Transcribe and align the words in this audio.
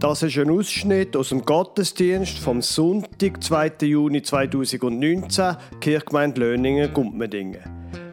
Das 0.00 0.22
ist 0.22 0.38
ein 0.38 0.48
Ausschnitt 0.48 1.14
aus 1.14 1.28
dem 1.28 1.44
Gottesdienst 1.44 2.38
vom 2.38 2.62
Sonntag, 2.62 3.44
2. 3.44 3.72
Juni 3.82 4.22
2019, 4.22 5.56
Kirchgemeinde 5.82 6.40
Löningen, 6.40 6.90
Gumpmedingen. 6.94 7.60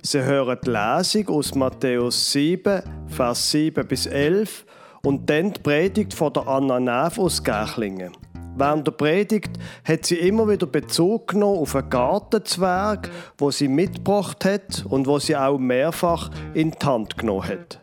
Sie 0.01 0.21
hören 0.21 0.57
die 0.65 0.69
Lesung 0.69 1.29
aus 1.29 1.55
Matthäus 1.55 2.33
7, 2.33 2.81
Vers 3.07 3.51
7 3.51 3.87
bis 3.87 4.05
11 4.05 4.65
und 5.01 5.29
dann 5.29 5.53
die 5.53 5.61
Predigt 5.61 6.13
von 6.13 6.33
der 6.33 6.45
Anna 6.45 6.77
Neff 6.77 7.17
aus 7.17 7.41
Gärchlingen. 7.41 8.11
Während 8.57 8.85
der 8.85 8.91
Predigt 8.91 9.57
hat 9.85 10.05
sie 10.05 10.15
immer 10.15 10.49
wieder 10.49 10.67
Bezug 10.67 11.29
genommen 11.29 11.59
auf 11.59 11.73
einen 11.73 11.89
Gartenzwerg, 11.89 13.09
wo 13.37 13.49
sie 13.49 13.69
mitgebracht 13.69 14.43
hat 14.43 14.85
und 14.89 15.07
wo 15.07 15.19
sie 15.19 15.37
auch 15.37 15.57
mehrfach 15.57 16.31
in 16.53 16.71
die 16.71 16.85
Hand 16.85 17.17
genommen 17.17 17.47
hat. 17.47 17.79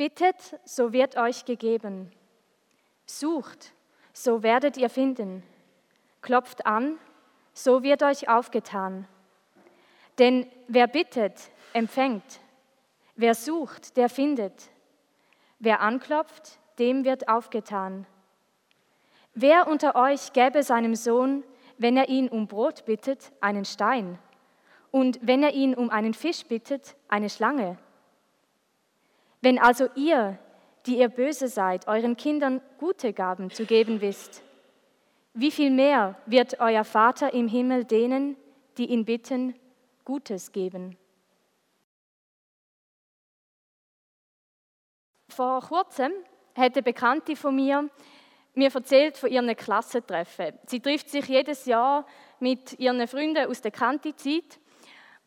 Bittet, 0.00 0.58
so 0.64 0.94
wird 0.94 1.18
euch 1.18 1.44
gegeben. 1.44 2.10
Sucht, 3.04 3.74
so 4.14 4.42
werdet 4.42 4.78
ihr 4.78 4.88
finden. 4.88 5.42
Klopft 6.22 6.64
an, 6.64 6.98
so 7.52 7.82
wird 7.82 8.02
euch 8.02 8.26
aufgetan. 8.26 9.06
Denn 10.18 10.50
wer 10.68 10.86
bittet, 10.86 11.50
empfängt. 11.74 12.40
Wer 13.14 13.34
sucht, 13.34 13.98
der 13.98 14.08
findet. 14.08 14.70
Wer 15.58 15.82
anklopft, 15.82 16.58
dem 16.78 17.04
wird 17.04 17.28
aufgetan. 17.28 18.06
Wer 19.34 19.68
unter 19.68 19.96
euch 19.96 20.32
gäbe 20.32 20.62
seinem 20.62 20.94
Sohn, 20.94 21.44
wenn 21.76 21.98
er 21.98 22.08
ihn 22.08 22.30
um 22.30 22.46
Brot 22.46 22.86
bittet, 22.86 23.32
einen 23.42 23.66
Stein? 23.66 24.18
Und 24.90 25.18
wenn 25.20 25.42
er 25.42 25.52
ihn 25.52 25.74
um 25.74 25.90
einen 25.90 26.14
Fisch 26.14 26.46
bittet, 26.46 26.96
eine 27.08 27.28
Schlange? 27.28 27.76
Wenn 29.40 29.58
also 29.58 29.88
ihr, 29.94 30.38
die 30.86 30.98
ihr 30.98 31.08
böse 31.08 31.48
seid, 31.48 31.88
euren 31.88 32.16
Kindern 32.16 32.60
gute 32.78 33.12
Gaben 33.12 33.50
zu 33.50 33.64
geben 33.64 34.00
wisst, 34.00 34.42
wie 35.32 35.50
viel 35.50 35.70
mehr 35.70 36.16
wird 36.26 36.60
euer 36.60 36.84
Vater 36.84 37.32
im 37.32 37.48
Himmel 37.48 37.84
denen, 37.84 38.36
die 38.76 38.86
ihn 38.86 39.04
bitten, 39.04 39.54
Gutes 40.04 40.52
geben? 40.52 40.96
Vor 45.28 45.60
kurzem 45.60 46.12
hat 46.56 46.74
eine 46.74 46.82
Bekannte 46.82 47.36
von 47.36 47.54
mir 47.54 47.88
mir 48.54 48.74
erzählt 48.74 49.16
von 49.16 49.30
ihren 49.30 49.54
Klassentreffen. 49.56 50.58
Sie 50.66 50.80
trifft 50.80 51.08
sich 51.08 51.26
jedes 51.26 51.66
Jahr 51.66 52.04
mit 52.40 52.78
ihren 52.78 53.06
Freunden 53.06 53.48
aus 53.48 53.60
der 53.60 53.70
Kantizeit 53.70 54.59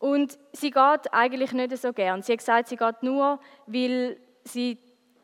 und 0.04 0.38
sie 0.52 0.70
geht 0.70 1.14
eigentlich 1.14 1.52
nicht 1.54 1.74
so 1.78 1.94
gern. 1.94 2.20
Sie 2.20 2.32
hat 2.32 2.40
gesagt, 2.40 2.68
sie 2.68 2.76
geht 2.76 3.02
nur, 3.02 3.40
weil 3.66 4.20
sie 4.44 4.76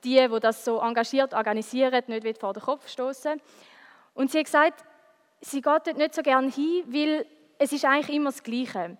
die, 0.02 0.26
die 0.26 0.40
das 0.40 0.64
so 0.64 0.78
engagiert 0.78 1.34
organisieren, 1.34 2.02
nicht 2.06 2.38
vor 2.38 2.54
den 2.54 2.62
Kopf 2.62 2.88
stoßen. 2.88 3.42
Und 4.14 4.30
sie 4.30 4.38
hat 4.38 4.46
gesagt, 4.46 4.84
sie 5.42 5.60
geht 5.60 5.86
dort 5.86 5.98
nicht 5.98 6.14
so 6.14 6.22
gern 6.22 6.50
hin, 6.50 6.84
weil 6.86 7.26
es 7.58 7.72
ist 7.72 7.84
eigentlich 7.84 8.16
immer 8.16 8.30
das 8.30 8.42
Gleiche. 8.42 8.96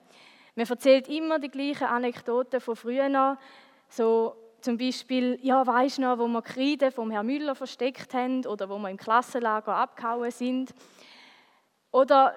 Man 0.55 0.67
erzählt 0.67 1.09
immer 1.09 1.39
die 1.39 1.49
gleichen 1.49 1.87
Anekdoten 1.87 2.61
von 2.61 2.77
früher. 2.77 3.39
So 3.89 4.37
zum 4.61 4.77
Beispiel, 4.77 5.39
ja, 5.41 5.67
weisst 5.67 5.97
du 5.97 6.03
noch, 6.03 6.19
wo 6.19 6.29
wir 6.29 6.43
Kreide 6.43 6.91
vom 6.91 7.11
Herrn 7.11 7.25
Müller 7.25 7.55
versteckt 7.55 8.13
haben 8.13 8.45
oder 8.45 8.69
wo 8.69 8.77
wir 8.77 8.91
im 8.91 8.99
Klassenlager 8.99 9.77
abgehauen 9.77 10.31
sind. 10.31 10.75
Oder 11.91 12.35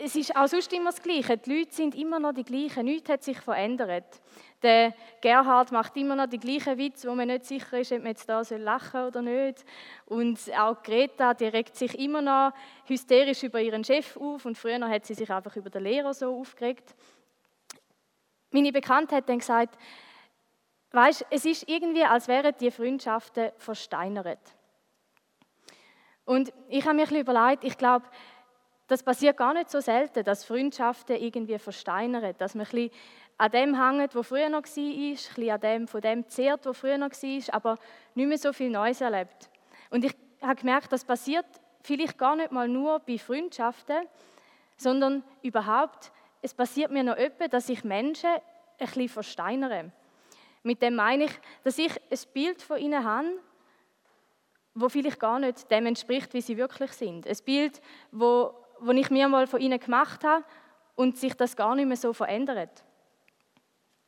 es 0.00 0.14
ist 0.14 0.34
auch 0.36 0.46
sonst 0.46 0.72
immer 0.72 0.90
das 0.90 1.02
Gleiche. 1.02 1.36
Die 1.36 1.58
Leute 1.58 1.74
sind 1.74 1.96
immer 1.96 2.20
noch 2.20 2.32
die 2.32 2.44
gleichen. 2.44 2.84
Nichts 2.84 3.10
hat 3.10 3.24
sich 3.24 3.38
verändert. 3.40 4.22
Der 4.62 4.94
Gerhard 5.20 5.72
macht 5.72 5.96
immer 5.96 6.14
noch 6.14 6.28
die 6.28 6.38
gleichen 6.38 6.78
Witze, 6.78 7.10
wo 7.10 7.16
man 7.16 7.26
nicht 7.26 7.44
sicher 7.44 7.80
ist, 7.80 7.90
ob 7.90 7.98
man 7.98 8.08
jetzt 8.08 8.28
da 8.28 8.42
lachen 8.56 8.90
soll 8.92 9.06
oder 9.08 9.22
nicht. 9.22 9.64
Und 10.06 10.38
auch 10.56 10.82
Greta, 10.84 11.34
die 11.34 11.46
regt 11.46 11.74
sich 11.74 11.98
immer 11.98 12.22
noch 12.22 12.52
hysterisch 12.86 13.42
über 13.42 13.60
ihren 13.60 13.82
Chef 13.82 14.16
auf. 14.16 14.44
Und 14.44 14.56
früher 14.56 14.88
hat 14.88 15.04
sie 15.04 15.14
sich 15.14 15.30
einfach 15.32 15.56
über 15.56 15.68
den 15.68 15.82
Lehrer 15.82 16.14
so 16.14 16.38
aufgeregt. 16.38 16.94
Meine 18.52 18.70
Bekannte 18.70 19.16
hat 19.16 19.28
dann 19.28 19.40
gesagt, 19.40 19.76
weißt, 20.92 21.26
es 21.30 21.44
ist 21.44 21.68
irgendwie, 21.68 22.04
als 22.04 22.28
wären 22.28 22.54
die 22.60 22.70
Freundschaften 22.70 23.50
versteinert. 23.56 24.38
Und 26.24 26.52
ich 26.68 26.84
habe 26.84 26.94
mir 26.94 27.02
ein 27.02 27.08
bisschen 27.08 27.22
überlegt, 27.22 27.64
ich 27.64 27.76
glaube, 27.76 28.06
das 28.88 29.02
passiert 29.02 29.36
gar 29.36 29.54
nicht 29.54 29.70
so 29.70 29.80
selten, 29.80 30.24
dass 30.24 30.44
Freundschaften 30.44 31.16
irgendwie 31.16 31.58
versteinern, 31.58 32.34
dass 32.38 32.54
man 32.54 32.66
ein 32.66 32.70
bisschen 32.70 32.90
an 33.36 33.50
dem 33.52 33.80
hängt, 33.80 34.14
wo 34.16 34.22
früher 34.22 34.48
noch 34.48 34.64
war, 34.64 34.82
ein 34.82 35.12
bisschen 35.12 35.50
an 35.50 35.60
dem, 35.60 35.86
von 35.86 36.00
dem 36.00 36.28
zehrt, 36.28 36.66
wo 36.66 36.72
früher 36.72 36.98
noch 36.98 37.10
war, 37.10 37.54
aber 37.54 37.78
nicht 38.14 38.26
mehr 38.26 38.38
so 38.38 38.52
viel 38.52 38.70
Neues 38.70 39.00
erlebt. 39.00 39.50
Und 39.90 40.04
ich 40.04 40.14
habe 40.42 40.56
gemerkt, 40.56 40.90
das 40.90 41.04
passiert 41.04 41.46
vielleicht 41.82 42.18
gar 42.18 42.34
nicht 42.34 42.50
mal 42.50 42.66
nur 42.66 42.98
bei 43.00 43.18
Freundschaften, 43.18 44.06
sondern 44.76 45.22
überhaupt, 45.42 46.10
es 46.40 46.54
passiert 46.54 46.90
mir 46.90 47.04
noch 47.04 47.16
öppe, 47.16 47.48
dass 47.48 47.68
ich 47.68 47.84
Menschen 47.84 48.30
ein 48.30 48.40
bisschen 48.78 49.08
versteinere. 49.08 49.92
Mit 50.62 50.82
dem 50.82 50.96
meine 50.96 51.24
ich, 51.24 51.32
dass 51.62 51.78
ich 51.78 51.92
ein 52.10 52.32
Bild 52.32 52.62
von 52.62 52.78
ihnen 52.78 53.04
habe, 53.04 53.28
wo 54.74 54.88
vielleicht 54.88 55.20
gar 55.20 55.38
nicht 55.38 55.70
dem 55.70 55.86
entspricht, 55.86 56.34
wie 56.34 56.40
sie 56.40 56.56
wirklich 56.56 56.92
sind. 56.92 57.26
Ein 57.26 57.36
Bild, 57.44 57.80
wo 58.12 58.54
wo 58.80 58.92
ich 58.92 59.10
mir 59.10 59.28
mal 59.28 59.46
von 59.46 59.60
ihnen 59.60 59.78
gemacht 59.78 60.24
habe 60.24 60.44
und 60.94 61.16
sich 61.16 61.34
das 61.34 61.56
gar 61.56 61.74
nicht 61.74 61.86
mehr 61.86 61.96
so 61.96 62.12
verändert. 62.12 62.84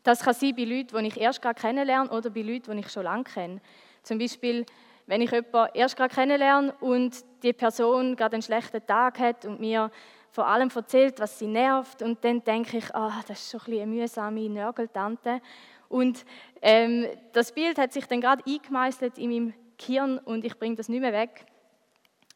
Das 0.03 0.23
kann 0.23 0.35
sein 0.35 0.55
bei 0.57 0.65
Leuten, 0.65 0.99
die 0.99 1.09
ich 1.09 1.21
erst 1.21 1.43
gerade 1.43 1.61
kennenlerne 1.61 2.11
oder 2.11 2.31
bei 2.31 2.43
Leuten, 2.43 2.73
die 2.73 2.81
ich 2.81 2.91
schon 2.91 3.05
lange 3.05 3.25
kenne. 3.25 3.61
Zum 4.03 4.19
Beispiel, 4.19 4.65
wenn 5.07 5.21
ich 5.21 5.31
jemanden 5.31 5.75
erst 5.75 5.97
gerade 5.97 6.15
kennenlerne 6.15 6.75
und 6.81 7.25
die 7.43 7.53
Person 7.53 8.17
gerade 8.17 8.35
einen 8.35 8.43
schlechten 8.43 8.85
Tag 8.87 9.19
hat 9.19 9.45
und 9.45 9.61
mir 9.61 9.91
vor 10.31 10.47
allem 10.47 10.71
erzählt, 10.75 11.19
was 11.19 11.39
sie 11.39 11.49
nervt 11.49 12.03
und 12.03 12.25
dann 12.25 12.43
denke 12.45 12.79
ich, 12.79 12.95
ah, 12.95 13.21
das 13.27 13.41
ist 13.41 13.51
schon 13.51 13.75
ein 13.75 13.83
eine 13.83 13.87
mühsame 13.87 14.49
Nörgeltante. 14.49 15.41
Und 15.89 16.25
ähm, 16.63 17.07
das 17.33 17.53
Bild 17.53 17.79
hat 17.79 17.93
sich 17.93 18.07
dann 18.07 18.21
gerade 18.21 18.45
eingemeißelt 18.47 19.19
in 19.19 19.31
meinem 19.31 19.55
Gehirn 19.77 20.19
und 20.19 20.45
ich 20.45 20.57
bringe 20.57 20.77
das 20.77 20.89
nicht 20.89 21.01
mehr 21.01 21.13
weg. 21.13 21.45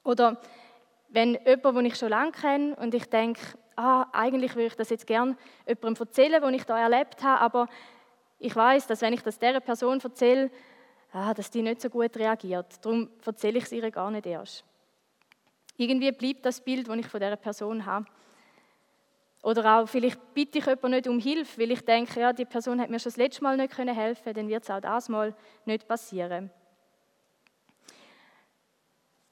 Oder 0.03 0.41
wenn 1.15 1.39
jemand, 1.47 1.77
den 1.77 1.87
ich 1.87 1.97
schon 1.97 2.09
lange 2.09 2.33
kenne 2.33 2.75
und 2.75 2.93
ich 2.93 3.09
denke, 3.09 3.41
ah, 3.77 4.07
eigentlich 4.13 4.57
würde 4.57 4.67
ich 4.67 4.75
das 4.75 4.91
jetzt 4.91 5.07
gerne 5.07 5.37
jemandem 5.67 6.07
erzählen, 6.07 6.43
was 6.43 6.53
ich 6.53 6.65
da 6.65 6.79
erlebt 6.79 7.23
habe, 7.23 7.41
aber 7.41 7.69
ich 8.41 8.55
weiß, 8.55 8.89
dass 8.89 9.01
wenn 9.01 9.13
ich 9.13 9.23
das 9.23 9.39
dieser 9.39 9.61
Person 9.61 10.01
erzähle, 10.01 10.51
ah, 11.13 11.33
dass 11.33 11.53
die 11.53 11.63
nicht 11.63 11.81
so 11.81 11.89
gut 11.89 12.17
reagiert. 12.17 12.85
Darum 12.85 13.09
erzähle 13.25 13.59
ich 13.59 13.65
es 13.65 13.73
ihr 13.73 13.89
gar 13.93 14.11
nicht 14.11 14.27
erst. 14.27 14.65
Irgendwie 15.77 16.11
bleibt 16.11 16.45
das 16.45 16.61
Bild, 16.61 16.89
das 16.89 16.97
ich 16.97 17.07
von 17.07 17.21
dieser 17.21 17.37
Person 17.37 17.87
habe. 17.87 18.07
Oder 19.43 19.79
auch, 19.79 19.89
vielleicht 19.89 20.35
bitte 20.35 20.59
ich 20.59 20.67
jemanden 20.67 20.91
nicht 20.91 21.09
um 21.09 21.21
Hilfe, 21.21 21.61
weil 21.61 21.71
ich 21.71 21.85
denke, 21.85 22.19
ja, 22.19 22.33
die 22.33 22.45
Person 22.45 22.81
hat 22.81 22.91
mir 22.91 22.99
schon 22.99 23.11
das 23.11 23.17
letzte 23.17 23.43
Mal 23.45 23.57
nicht 23.57 23.77
helfen 23.77 24.25
können, 24.25 24.37
dann 24.37 24.49
wird 24.49 24.65
es 24.65 24.71
auch 24.71 24.81
das 24.81 25.09
Mal 25.09 25.33
nicht 25.65 25.87
passieren. 25.87 26.51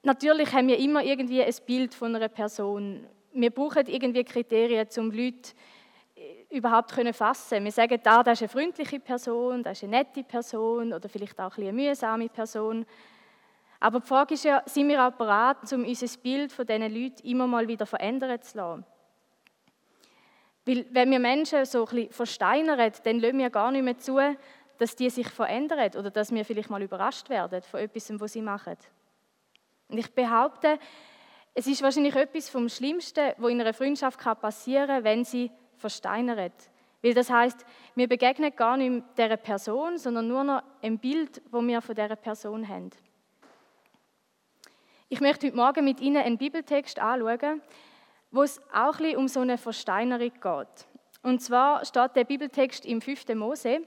Natürlich 0.02 0.52
haben 0.52 0.66
wir 0.66 0.78
immer 0.78 1.04
irgendwie 1.04 1.42
ein 1.42 1.54
Bild 1.64 1.94
von 1.94 2.14
einer 2.16 2.28
Person. 2.28 3.06
Wir 3.32 3.50
brauchen 3.50 3.86
irgendwie 3.86 4.24
Kriterien, 4.24 4.88
um 4.98 5.12
Leute 5.12 5.52
äh, 6.16 6.56
überhaupt 6.56 6.90
zu 6.90 7.12
fassen. 7.12 7.62
Wir 7.62 7.70
sagen, 7.70 8.00
da, 8.02 8.22
das 8.22 8.40
ist 8.40 8.42
eine 8.42 8.48
freundliche 8.48 8.98
Person, 8.98 9.62
das 9.62 9.78
ist 9.78 9.84
eine 9.84 9.98
nette 9.98 10.24
Person 10.24 10.92
oder 10.92 11.08
vielleicht 11.08 11.38
auch 11.40 11.56
ein 11.56 11.62
eine 11.62 11.72
mühsame 11.72 12.28
Person. 12.28 12.84
Aber 13.78 14.00
die 14.00 14.06
Frage 14.06 14.34
ist 14.34 14.44
ja, 14.44 14.62
sind 14.66 14.88
wir 14.88 15.06
auch 15.06 15.12
bereit, 15.12 15.72
um 15.72 15.84
unser 15.84 16.18
Bild 16.18 16.52
von 16.52 16.66
diesen 16.66 16.94
Leuten 16.94 17.26
immer 17.26 17.46
mal 17.46 17.66
wieder 17.68 17.86
verändern 17.86 18.42
zu 18.42 18.58
lassen? 18.58 18.84
Weil 20.64 20.86
wenn 20.90 21.10
wir 21.10 21.18
Menschen 21.18 21.64
so 21.64 21.86
ein 21.86 21.94
bisschen 21.94 22.12
versteinern, 22.12 22.92
dann 23.04 23.20
lassen 23.20 23.38
wir 23.38 23.50
gar 23.50 23.70
nicht 23.70 23.82
mehr 23.82 23.98
zu, 23.98 24.18
dass 24.78 24.96
die 24.96 25.10
sich 25.10 25.28
verändern 25.28 25.90
oder 25.96 26.10
dass 26.10 26.32
wir 26.32 26.44
vielleicht 26.44 26.70
mal 26.70 26.82
überrascht 26.82 27.28
werden 27.28 27.62
von 27.62 27.80
etwas, 27.80 28.12
was 28.20 28.32
sie 28.32 28.42
machen. 28.42 28.76
Und 29.92 29.98
ich 29.98 30.10
behaupte, 30.14 30.78
es 31.52 31.66
ist 31.66 31.82
wahrscheinlich 31.82 32.16
etwas 32.16 32.48
vom 32.48 32.70
Schlimmsten, 32.70 33.32
was 33.36 33.50
in 33.50 33.60
einer 33.60 33.74
Freundschaft 33.74 34.18
passieren 34.40 34.88
kann, 34.88 35.04
wenn 35.04 35.22
sie 35.22 35.50
versteinert. 35.76 36.54
Weil 37.02 37.12
das 37.12 37.28
heißt, 37.28 37.66
wir 37.94 38.08
begegnen 38.08 38.56
gar 38.56 38.78
nicht 38.78 39.04
dieser 39.18 39.36
Person, 39.36 39.98
sondern 39.98 40.28
nur 40.28 40.44
noch 40.44 40.62
ein 40.80 40.98
Bild, 40.98 41.42
das 41.52 41.62
wir 41.62 41.82
von 41.82 41.94
dieser 41.94 42.16
Person 42.16 42.66
haben. 42.66 42.88
Ich 45.10 45.20
möchte 45.20 45.48
heute 45.48 45.56
Morgen 45.56 45.84
mit 45.84 46.00
Ihnen 46.00 46.24
einen 46.24 46.38
Bibeltext 46.38 46.98
anschauen, 46.98 47.60
wo 48.30 48.42
es 48.42 48.58
auch 48.72 48.98
ein 48.98 49.16
um 49.18 49.28
so 49.28 49.40
eine 49.40 49.58
Versteinerung 49.58 50.32
geht. 50.32 50.86
Und 51.22 51.42
zwar 51.42 51.84
steht 51.84 52.16
der 52.16 52.24
Bibeltext 52.24 52.86
im 52.86 53.02
5. 53.02 53.28
Mose. 53.34 53.80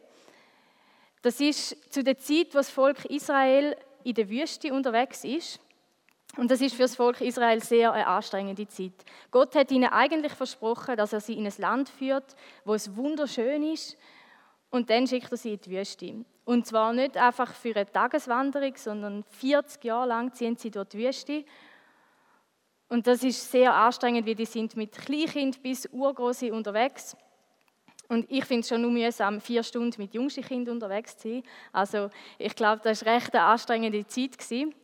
Das 1.24 1.40
ist 1.40 1.92
zu 1.92 2.04
der 2.04 2.20
Zeit, 2.20 2.50
wo 2.52 2.60
das 2.60 2.70
Volk 2.70 3.06
Israel 3.06 3.76
in 4.04 4.14
der 4.14 4.30
Wüste 4.30 4.72
unterwegs 4.72 5.24
ist. 5.24 5.60
Und 6.38 6.52
das 6.52 6.60
ist 6.62 6.76
für 6.76 6.84
das 6.84 6.96
Volk 6.96 7.22
Israel 7.22 7.62
sehr 7.64 7.94
eine 7.94 8.08
anstrengende 8.08 8.68
Zeit. 8.68 8.94
Gott 9.32 9.56
hat 9.56 9.72
ihnen 9.72 9.90
eigentlich 9.90 10.34
versprochen, 10.34 10.98
dass 10.98 11.14
er 11.14 11.22
sie 11.22 11.34
in 11.34 11.46
ein 11.46 11.54
Land 11.58 11.90
führt, 11.90 12.36
wo 12.66 12.74
es 12.74 12.96
wunderschön 12.96 13.64
ist. 13.72 13.98
Und 14.70 14.90
dann 14.90 15.08
schickt 15.08 15.32
er 15.32 15.38
sie 15.38 15.54
in 15.54 15.62
die 15.62 15.72
Wüste. 15.72 16.26
Und 16.44 16.68
zwar 16.68 16.92
nicht 16.92 17.16
einfach 17.16 17.54
für 17.54 17.76
eine 17.76 17.90
Tageswanderung, 17.90 18.76
sondern 18.76 19.24
40 19.24 19.84
Jahre 19.84 20.10
lang 20.10 20.34
ziehen 20.34 20.58
sie 20.58 20.72
durch 20.72 20.90
die 20.90 21.00
Wüste. 21.00 21.46
Und 22.90 23.08
das 23.08 23.24
ist 23.24 23.52
sehr 23.52 23.74
anstrengend, 23.74 24.26
wie 24.26 24.36
die 24.36 24.46
sind 24.46 24.76
mit 24.76 24.92
Kleinkind 24.92 25.64
bis 25.64 25.88
Urgroße 25.88 26.54
unterwegs. 26.54 27.16
Und 28.10 28.30
ich 28.30 28.46
finde 28.46 28.62
es 28.62 28.70
schon 28.70 28.82
nur 28.82 28.92
mühsam, 28.92 29.42
vier 29.42 29.64
Stunden 29.64 30.00
mit 30.00 30.14
jüngsten 30.14 30.44
Kindern 30.44 30.76
unterwegs 30.76 31.18
zu 31.18 31.30
sein. 31.30 31.44
Also 31.72 32.10
ich 32.38 32.56
glaube, 32.56 32.82
das 32.84 33.04
war 33.04 33.14
recht 33.14 33.34
eine 33.34 33.46
anstrengende 33.46 34.06
Zeit. 34.06 34.38
Gewesen. 34.38 34.76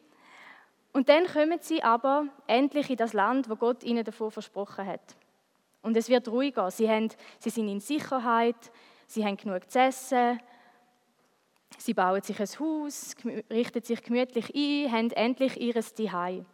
Und 0.93 1.09
dann 1.09 1.25
kommen 1.25 1.59
sie 1.61 1.83
aber 1.83 2.25
endlich 2.47 2.89
in 2.89 2.97
das 2.97 3.13
Land, 3.13 3.49
wo 3.49 3.55
Gott 3.55 3.83
ihnen 3.83 4.03
davor 4.03 4.31
versprochen 4.31 4.85
hat. 4.85 5.15
Und 5.81 5.95
es 5.95 6.09
wird 6.09 6.27
ruhiger. 6.27 6.69
Sie, 6.69 6.89
haben, 6.89 7.09
sie 7.39 7.49
sind 7.49 7.67
in 7.67 7.79
Sicherheit, 7.79 8.71
sie 9.07 9.25
haben 9.25 9.37
genug 9.37 9.69
zu 9.69 9.79
essen, 9.79 10.39
sie 11.77 11.93
bauen 11.93 12.21
sich 12.21 12.39
ein 12.39 12.59
Haus, 12.59 13.15
richten 13.49 13.81
sich 13.83 14.03
gemütlich 14.03 14.53
ein, 14.53 14.91
haben 14.91 15.11
endlich 15.11 15.59
ihres 15.59 15.93
Zuhause. 15.93 16.45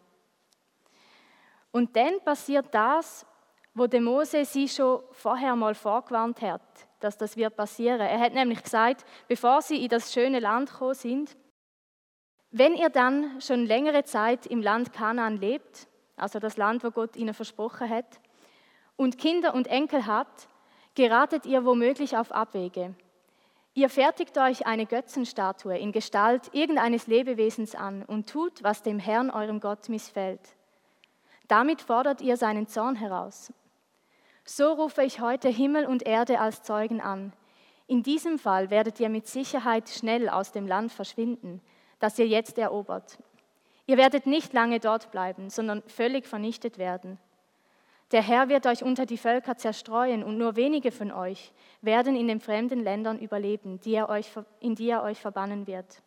Und 1.72 1.96
dann 1.96 2.20
passiert 2.24 2.68
das, 2.72 3.26
wo 3.74 3.86
der 3.86 4.02
Mose 4.02 4.46
sie 4.46 4.68
schon 4.68 5.02
vorher 5.12 5.56
mal 5.56 5.76
vorgewarnt 5.76 6.42
hat, 6.42 6.62
dass 7.00 7.18
das 7.18 7.38
wird 7.38 7.56
passieren. 7.56 8.00
Er 8.00 8.20
hat 8.20 8.34
nämlich 8.34 8.64
gesagt, 8.64 9.06
bevor 9.28 9.62
sie 9.62 9.84
in 9.84 9.90
das 9.90 10.12
schöne 10.12 10.40
Land 10.40 10.72
gekommen 10.72 10.96
sind, 10.96 11.38
wenn 12.52 12.76
ihr 12.76 12.90
dann 12.90 13.42
schon 13.42 13.66
längere 13.66 14.04
Zeit 14.04 14.46
im 14.46 14.62
Land 14.62 14.94
Kanaan 14.94 15.38
lebt, 15.38 15.88
also 16.16 16.40
das 16.40 16.58
Land, 16.58 16.84
wo 16.84 16.92
Gott 16.92 17.16
ihnen 17.16 17.34
versprochen 17.34 17.90
hat, 17.90 18.20
und 18.96 19.18
Kinder 19.18 19.54
und 19.54 19.68
Enkel 19.68 20.08
habt, 20.08 20.48
geratet 20.96 21.46
ihr 21.46 21.64
womöglich 21.66 22.18
auf 22.18 22.32
Abwege. 22.32 22.96
Ihr 23.76 23.90
fertigt 23.90 24.36
euch 24.40 24.66
eine 24.66 24.88
Götzenstatue 24.88 25.78
in 25.78 25.92
Gestalt 25.92 26.50
irgendeines 26.54 27.06
Lebewesens 27.06 27.76
an 27.76 28.02
und 28.04 28.28
tut, 28.28 28.64
was 28.64 28.82
dem 28.82 28.98
Herrn, 28.98 29.30
eurem 29.30 29.60
Gott, 29.60 29.88
missfällt. 29.90 30.42
Damit 31.48 31.82
fordert 31.82 32.22
ihr 32.22 32.38
seinen 32.38 32.68
Zorn 32.68 32.96
heraus. 32.96 33.54
So 34.44 34.74
rufe 34.74 35.04
ich 35.04 35.20
heute 35.20 35.50
Himmel 35.50 35.86
und 35.86 36.08
Erde 36.08 36.40
als 36.40 36.64
Zeugen 36.64 37.02
an. 37.02 37.34
In 37.86 38.02
diesem 38.02 38.40
Fall 38.40 38.72
werdet 38.72 39.00
ihr 39.00 39.10
mit 39.10 39.28
Sicherheit 39.28 39.90
schnell 39.90 40.28
aus 40.28 40.52
dem 40.52 40.68
Land 40.68 40.92
verschwinden, 40.92 41.62
das 42.00 42.20
ihr 42.20 42.28
jetzt 42.28 42.58
erobert. 42.58 43.18
Ihr 43.86 43.98
werdet 43.98 44.26
nicht 44.26 44.54
lange 44.54 44.80
dort 44.80 45.12
bleiben, 45.12 45.50
sondern 45.50 45.82
völlig 45.88 46.28
vernichtet 46.28 46.78
werden. 46.78 47.20
Der 48.12 48.22
Herr 48.22 48.48
wird 48.48 48.66
euch 48.66 48.84
unter 48.84 49.06
die 49.06 49.18
Völker 49.18 49.58
zerstreuen 49.58 50.24
und 50.24 50.38
nur 50.38 50.56
wenige 50.56 50.92
von 50.92 51.12
euch 51.12 51.52
werden 51.82 52.16
in 52.16 52.28
den 52.28 52.40
fremden 52.40 52.82
Ländern 52.82 53.20
überleben, 53.20 53.80
die 53.82 54.02
euch, 54.02 54.30
in 54.60 54.76
die 54.76 54.90
er 54.90 55.04
euch 55.04 55.20
verbannen 55.20 55.68
wird. 55.68 56.02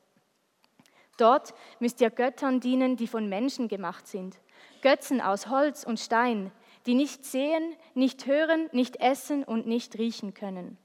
Dort 1.19 1.52
müsst 1.78 2.00
ihr 2.00 2.08
Göttern 2.08 2.60
dienen, 2.60 2.96
die 2.96 3.06
von 3.06 3.28
Menschen 3.28 3.69
gemacht 3.69 4.06
sind. 4.06 4.38
Götzen 4.81 5.20
aus 5.20 5.48
Holz 5.48 5.84
und 5.84 6.00
Stein, 6.00 6.50
die 6.87 6.94
nicht 6.94 7.26
sehen, 7.26 7.76
nicht 7.94 8.26
hören, 8.26 8.70
nicht 8.72 8.96
essen 8.96 9.44
und 9.44 9.66
nicht 9.66 9.98
riechen 9.98 10.32
können. 10.32 10.78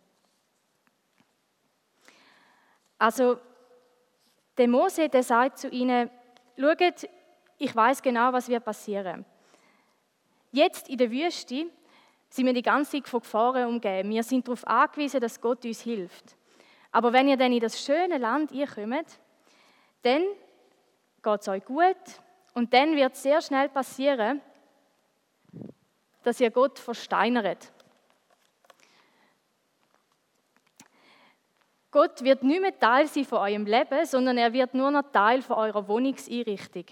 Also 2.98 3.38
der 4.58 4.68
Mose, 4.68 5.10
der 5.10 5.24
sagt 5.24 5.60
zu 5.60 5.70
ihnen, 5.70 6.10
schaut, 6.58 7.10
ich 7.58 7.76
weiß 7.76 8.02
genau, 8.02 8.34
was 8.34 8.48
wird 8.48 8.64
passieren. 8.64 9.26
Jetzt 10.52 10.90
in 10.90 10.98
der 10.98 11.12
Wüste 11.12 11.66
sind 12.30 12.46
wir 12.46 12.54
die 12.54 12.62
ganze 12.62 12.92
Zeit 12.92 13.08
von 13.08 13.22
Gefahren 13.22 13.68
umgeben. 13.68 14.10
Wir 14.10 14.24
sind 14.24 14.48
darauf 14.48 14.66
angewiesen, 14.68 15.20
dass 15.20 15.40
Gott 15.40 15.66
uns 15.66 15.82
hilft. 15.82 16.36
Aber 16.92 17.12
wenn 17.12 17.28
ihr 17.28 17.38
dann 17.38 17.52
in 17.52 17.60
das 17.60 17.84
schöne 17.84 18.18
Land 18.18 18.52
kommt, 18.52 19.20
dann 20.02 20.24
geht 21.24 21.42
es 21.42 21.48
euch 21.48 21.66
gut 21.66 21.96
und 22.54 22.74
dann 22.74 22.96
wird 22.96 23.14
es 23.14 23.24
sehr 23.24 23.42
schnell 23.42 23.70
passieren, 23.70 24.42
dass 26.24 26.40
ihr 26.40 26.52
Gott 26.52 26.80
versteinert. 26.80 27.72
Gott 31.96 32.26
wird 32.26 32.44
nicht 32.44 32.60
mehr 32.60 32.78
Teil 32.78 33.08
sein 33.08 33.24
von 33.24 33.38
eurem 33.38 33.66
Leben, 33.66 34.06
sondern 34.06 34.38
er 34.38 34.52
wird 34.52 34.74
nur 34.74 34.92
noch 34.92 35.14
Teil 35.14 35.42
von 35.42 35.56
eurer 35.56 35.88
Wohnungseinrichtung. 35.88 36.84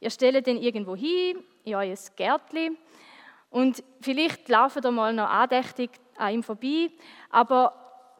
Ihr 0.00 0.08
stellt 0.08 0.46
den 0.46 0.56
irgendwo 0.56 0.96
hin, 0.96 1.44
in 1.64 1.74
euer 1.74 1.94
Gärtchen, 2.16 2.78
und 3.50 3.84
vielleicht 4.00 4.48
laufen 4.48 4.80
da 4.80 4.90
mal 4.90 5.12
noch 5.12 5.28
andächtig 5.28 5.90
an 6.16 6.32
ihm 6.32 6.42
vorbei, 6.42 6.90
aber 7.28 7.74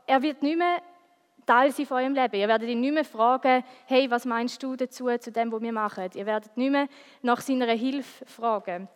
er 0.07 0.21
wird 0.21 0.43
nicht 0.43 0.59
mehr 0.59 0.83
Teil 1.47 1.73
sein 1.73 1.87
von 1.87 1.97
eurem 1.97 2.15
Leben. 2.15 2.37
Ihr 2.37 2.49
werdet 2.49 2.69
ihn 2.69 2.81
nicht 2.81 2.93
mehr 2.93 3.07
fragen, 3.07 3.65
hey, 3.87 4.11
was 4.11 4.27
meinst 4.27 4.63
du 4.63 4.77
dazu, 4.77 5.09
zu 5.17 5.33
dem, 5.33 5.51
was 5.51 5.63
wir 5.63 5.73
machen? 5.73 6.11
Ihr 6.15 6.27
werdet 6.27 6.55
nicht 6.59 6.71
mehr 6.71 6.89
nach 7.23 7.41
seiner 7.41 7.73
Hilfe 7.73 8.27
fragen. 8.27 8.87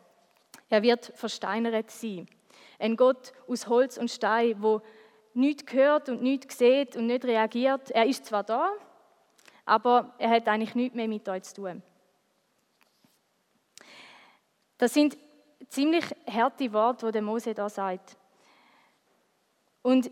Er 0.69 0.83
wird 0.83 1.11
versteinert 1.15 1.91
sein. 1.91 2.27
Ein 2.79 2.95
Gott 2.95 3.33
aus 3.49 3.69
Holz 3.69 3.97
und 3.97 4.11
Stein, 4.11 4.57
wo 4.59 4.83
nichts 5.35 5.73
hört 5.73 6.09
und 6.09 6.23
nichts 6.23 6.59
sieht 6.59 6.97
und 6.97 7.07
nicht 7.07 7.25
reagiert. 7.25 7.91
Er 7.91 8.07
ist 8.07 8.27
zwar 8.27 8.43
da, 8.43 8.71
aber 9.65 10.15
er 10.19 10.31
hat 10.31 10.49
eigentlich 10.49 10.75
nichts 10.75 10.97
mehr 10.97 11.09
mit 11.09 11.29
euch 11.29 11.43
zu 11.45 11.63
tun. 11.63 11.83
Das 14.79 14.95
sind 14.95 15.17
ziemlich 15.69 16.05
harte 16.29 16.73
Worte, 16.73 17.07
die 17.07 17.13
der 17.13 17.23
Mose 17.23 17.55
da 17.55 17.69
sagt. 17.69 18.17
Und 19.83 20.11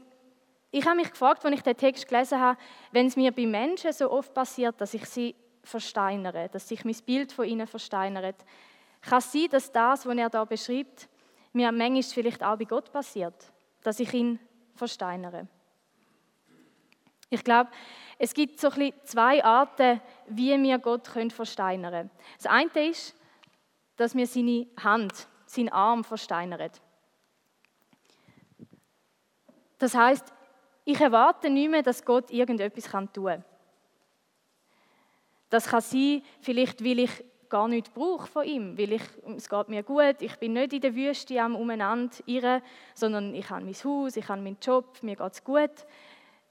ich 0.71 0.87
habe 0.87 0.97
mich 0.97 1.11
gefragt, 1.11 1.45
als 1.45 1.55
ich 1.55 1.63
den 1.63 1.77
Text 1.77 2.07
gelesen 2.07 2.39
habe, 2.41 2.59
wenn 2.93 3.07
es 3.07 3.17
mir 3.17 3.33
bei 3.33 3.47
Menschen 3.47 3.93
so 3.93 4.11
oft 4.11 4.33
passiert, 4.33 4.81
dass 4.81 4.95
ich 4.95 5.05
sie 5.07 5.35
versteinere, 5.63 6.49
dass 6.49 6.69
sich 6.69 6.85
mein 6.85 6.97
Bild 7.05 7.33
von 7.33 7.45
ihnen 7.45 7.67
versteinert, 7.67 8.37
kann 9.01 9.19
es 9.19 9.33
sein, 9.33 9.49
dass 9.51 9.73
das, 9.73 10.07
was 10.07 10.17
er 10.17 10.31
da 10.31 10.45
beschreibt, 10.45 11.09
mir 11.53 11.73
manchmal 11.73 12.03
vielleicht 12.03 12.43
auch 12.43 12.57
bei 12.57 12.65
Gott 12.65 12.93
passiert, 12.93 13.35
dass 13.83 13.99
ich 14.01 14.13
ihn 14.15 14.39
versteinern. 14.81 15.49
Ich 17.29 17.45
glaube, 17.45 17.71
es 18.19 18.35
gibt 18.35 18.59
so 18.59 18.71
ein 18.71 18.93
zwei 19.05 19.45
Arten, 19.45 20.01
wie 20.27 20.61
wir 20.61 20.79
Gott 20.79 21.07
versteinern 21.07 21.93
können. 21.93 22.11
Das 22.37 22.47
eine 22.47 22.89
ist, 22.89 23.15
dass 23.97 24.15
wir 24.15 24.27
seine 24.27 24.67
Hand, 24.83 25.29
seinen 25.47 25.69
Arm 25.69 26.03
versteinern. 26.03 26.71
Das 29.79 29.95
heißt, 29.95 30.33
ich 30.85 31.01
erwarte 31.01 31.51
nicht 31.51 31.71
mehr, 31.71 31.83
dass 31.83 32.05
Gott 32.05 32.31
irgendetwas 32.31 32.91
tun 32.91 33.09
kann. 33.13 33.45
Das 35.51 35.69
kann 35.69 35.81
sein, 35.81 36.23
vielleicht 36.41 36.83
weil 36.83 37.01
ich 37.01 37.25
gar 37.51 37.69
nichts 37.69 37.91
brauche 37.91 38.27
von 38.27 38.47
ihm, 38.47 38.79
weil 38.79 38.93
ich, 38.93 39.03
es 39.37 39.49
geht 39.49 39.69
mir 39.69 39.83
gut, 39.83 40.17
ich 40.21 40.37
bin 40.37 40.55
nicht 40.55 40.73
in 40.73 40.81
der 40.81 40.95
Wüste 40.95 41.41
am 41.43 41.57
umeinander 41.57 42.17
irren, 42.27 42.63
sondern 42.95 43.35
ich 43.35 43.51
habe 43.51 43.65
mein 43.65 43.75
Haus, 43.75 44.17
ich 44.17 44.29
habe 44.29 44.41
meinen 44.41 44.59
Job, 44.63 45.03
mir 45.03 45.17
geht 45.17 45.33
es 45.33 45.45
gut. 45.45 45.87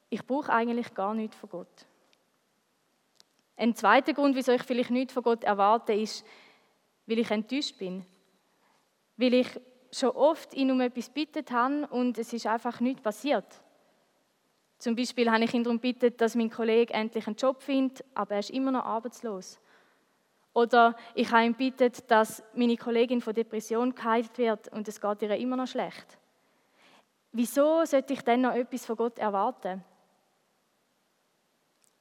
Ich 0.10 0.25
brauche 0.25 0.51
eigentlich 0.51 0.94
gar 0.94 1.13
nichts 1.13 1.38
von 1.38 1.50
Gott. 1.50 1.88
Ein 3.56 3.75
zweiter 3.75 4.13
Grund, 4.13 4.36
wieso 4.36 4.51
ich 4.51 4.63
vielleicht 4.63 4.91
nichts 4.91 5.13
von 5.13 5.24
Gott 5.24 5.44
erwarte, 5.44 5.94
ist, 5.94 6.25
weil 7.06 7.20
ich 7.20 7.32
enttäuscht 7.32 7.77
bin. 7.77 8.06
Weil 9.18 9.34
ich 9.34 9.48
schon 9.91 10.12
oft 10.12 10.53
ihn 10.53 10.72
um 10.72 10.82
etwas 10.82 11.10
bittet 11.10 11.51
habe 11.51 11.88
und 11.88 12.18
es 12.18 12.32
ist 12.34 12.46
einfach 12.46 12.79
nichts 12.79 13.01
passiert. 13.01 13.62
Zum 14.77 14.96
Beispiel 14.96 15.29
habe 15.29 15.44
ich 15.44 15.53
ihn 15.53 15.63
darum 15.63 15.82
gebeten, 15.82 16.15
dass 16.18 16.36
mein 16.36 16.50
Kollege 16.50 16.94
endlich 16.94 17.27
einen 17.27 17.36
Job 17.36 17.62
findet, 17.62 18.06
aber 18.13 18.36
er 18.36 18.39
ist 18.39 18.50
immer 18.50 18.72
noch 18.72 18.86
arbeitslos. 18.86 19.60
Oder 20.60 20.94
ich 21.16 21.32
habe 21.32 21.46
ihn 21.46 21.54
gebeten, 21.54 21.94
dass 22.08 22.44
meine 22.54 22.75
Kollegin 22.75 23.22
von 23.22 23.34
Depression 23.34 23.96
geheilt 23.96 24.38
wird 24.38 24.68
und 24.74 24.89
es 24.89 25.00
geht 25.00 25.22
ihr 25.22 25.34
immer 25.38 25.56
noch 25.56 25.68
schlecht. 25.68 26.18
Wieso 27.32 27.86
sollte 27.86 28.12
ich 28.12 28.22
denn 28.24 28.42
noch 28.42 28.54
etwas 28.54 28.86
von 28.86 28.98
Gott 28.98 29.18
erwarten? 29.20 29.86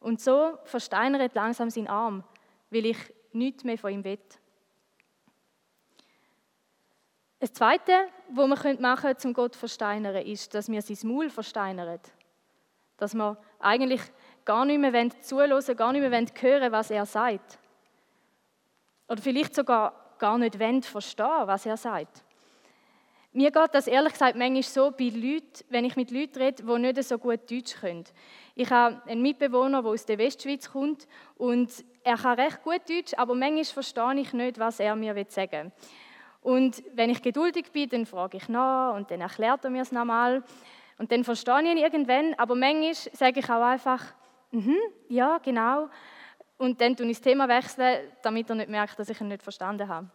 Und 0.01 0.21
so 0.21 0.59
versteinert 0.65 1.37
langsam 1.37 1.71
sein 1.71 1.87
Arm, 1.87 2.25
weil 2.71 2.87
ich 2.87 2.99
nichts 3.33 3.63
mehr 3.63 3.79
von 3.79 3.93
ihm 3.93 4.03
will. 4.03 4.19
Das 7.39 7.53
Zweite, 7.53 8.09
was 8.29 8.49
man 8.49 8.81
machen 8.81 9.03
können, 9.03 9.19
um 9.23 9.35
Gott 9.35 9.55
zu 9.55 9.61
versteinern, 9.61 10.17
ist, 10.27 10.53
dass 10.53 10.69
wir 10.69 10.83
sein 10.83 11.09
Maul 11.09 11.31
versteinern. 11.31 12.01
Dass 12.97 13.15
wir 13.15 13.39
eigentlich 13.61 14.03
gar 14.45 14.65
nicht 14.65 14.81
mehr 14.81 15.11
zuhören 15.21 15.77
gar 15.77 15.93
nicht 15.93 16.11
mehr 16.11 16.27
hören 16.41 16.73
was 16.73 16.91
er 16.91 17.07
sagt. 17.07 17.61
Oder 19.09 19.23
vielleicht 19.23 19.55
sogar 19.55 19.93
gar 20.19 20.39
nicht 20.39 20.59
wollen 20.59 20.83
verstehen, 20.83 21.47
was 21.47 21.67
er 21.67 21.77
sagt. 21.77 22.25
Mir 23.33 23.51
geht 23.51 23.75
das 23.75 23.87
ehrlich 23.87 24.15
gesagt 24.15 24.37
manchmal 24.37 24.63
so 24.63 24.91
bei 24.91 25.11
Leuten, 25.11 25.65
wenn 25.69 25.85
ich 25.85 25.97
mit 25.97 26.11
Leuten 26.11 26.39
rede, 26.39 26.63
die 26.63 26.79
nicht 26.79 27.03
so 27.05 27.19
gut 27.19 27.51
Deutsch 27.51 27.75
können. 27.75 28.05
Ich 28.55 28.71
habe 28.71 29.01
einen 29.07 29.23
Mitbewohner, 29.23 29.83
der 29.83 29.91
aus 29.91 30.07
der 30.07 30.19
Westschweiz 30.19 30.71
kommt 30.71 31.07
und 31.37 31.71
er 32.03 32.17
kann 32.17 32.41
recht 32.41 32.63
gut 32.63 32.81
Deutsch, 32.89 33.13
aber 33.17 33.35
manchmal 33.35 33.65
verstehe 33.65 34.21
ich 34.21 34.33
nicht, 34.33 34.59
was 34.59 34.81
er 34.81 34.97
mir 34.97 35.15
sagen 35.29 35.53
will. 35.53 35.73
Und 36.41 36.83
wenn 36.95 37.11
ich 37.11 37.23
geduldig 37.23 37.71
bin, 37.71 37.89
dann 37.91 38.07
frage 38.07 38.39
ich 38.39 38.49
nach 38.49 38.95
und 38.95 39.11
dann 39.11 39.21
erklärt 39.21 39.65
er 39.65 39.71
mir 39.71 39.83
es 39.83 39.93
nochmal. 39.93 40.43
Und 40.97 41.13
dann 41.13 41.23
verstehe 41.23 41.63
ich 41.63 41.71
ihn 41.71 41.77
irgendwann, 41.77 42.35
aber 42.39 42.55
manchmal 42.55 42.95
sage 42.95 43.41
ich 43.41 43.51
auch 43.51 43.63
einfach, 43.63 44.03
mhm, 44.51 44.79
ja, 45.09 45.39
genau. 45.39 45.89
Und 46.59 46.81
dann 46.81 46.97
tue 46.97 47.07
ich 47.07 47.19
das 47.19 47.23
Thema 47.23 47.49
wechseln, 47.49 48.11
damit 48.23 48.51
er 48.51 48.57
nicht 48.57 48.69
merkt, 48.69 48.99
dass 48.99 49.09
ich 49.09 49.21
ihn 49.21 49.29
nicht 49.29 49.43
verstanden 49.43 49.89
habe. 49.89 50.09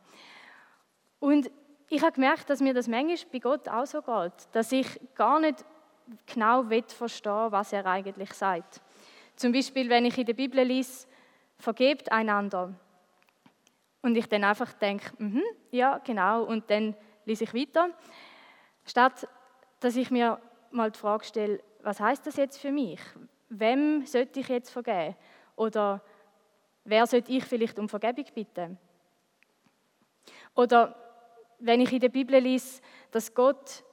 Und 1.20 1.50
ich 1.90 2.02
habe 2.02 2.12
gemerkt, 2.12 2.50
dass 2.50 2.60
mir 2.60 2.74
das 2.74 2.88
manchmal 2.88 3.32
bei 3.32 3.40
Gott 3.40 3.70
auch 3.70 3.86
so 3.86 4.02
geht, 4.02 4.34
dass 4.52 4.72
ich 4.72 4.88
gar 5.16 5.40
nicht 5.40 5.64
genau 6.26 6.66
verstehe, 6.88 7.48
was 7.50 7.72
er 7.72 7.86
eigentlich 7.86 8.34
sagt. 8.34 8.82
Zum 9.36 9.52
Beispiel, 9.52 9.90
wenn 9.90 10.06
ich 10.06 10.18
in 10.18 10.26
der 10.26 10.34
Bibel 10.34 10.62
lese, 10.62 11.08
vergebt 11.58 12.12
einander. 12.12 12.74
Und 14.02 14.18
ich 14.18 14.28
dann 14.28 14.44
einfach 14.44 14.74
denke, 14.74 15.12
mm 15.18 15.42
ja, 15.72 15.98
genau, 16.00 16.44
und 16.44 16.70
dann 16.70 16.96
lese 17.26 17.46
ich 17.46 17.54
weiter. 17.54 17.90
Statt 18.86 19.28
dass 19.84 19.98
ich 19.98 20.10
mir 20.10 20.40
mal 20.72 20.92
die 20.92 21.00
Frage 21.00 21.26
stelle, 21.26 21.60
was 21.82 22.00
heißt 22.00 22.26
das 22.26 22.38
jetzt 22.38 22.58
für 22.58 22.72
mich? 22.72 23.02
Wem 23.50 24.06
sollte 24.06 24.40
ich 24.40 24.48
jetzt 24.48 24.70
vergeben? 24.70 25.16
Oder 25.58 26.02
wer 26.84 27.08
sollte 27.08 27.32
ich 27.32 27.46
vielleicht 27.46 27.80
um 27.80 27.90
Vergebung 27.90 28.26
bitten? 28.34 28.78
Oder 30.56 30.96
wenn 31.60 31.82
ich 31.82 31.92
in 31.92 32.00
der 32.00 32.10
Bibel 32.10 32.40
lese, 32.40 32.82
dass 33.12 33.34
Gott 33.34 33.84